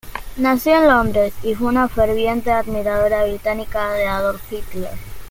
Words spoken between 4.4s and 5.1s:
Hitler.